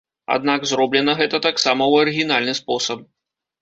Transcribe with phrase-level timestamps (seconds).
[0.35, 3.11] Аднак зроблена гэта таксама ў арыгінальны спосаб.